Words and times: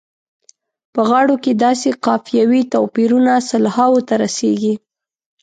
په 0.93 1.01
غاړو 1.09 1.35
کې 1.43 1.51
داسې 1.65 1.87
قافیوي 2.05 2.61
توپیرونه 2.73 3.33
سلهاوو 3.49 4.05
ته 4.07 4.13
رسیږي. 4.23 4.73